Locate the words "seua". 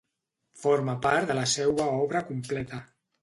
1.53-1.87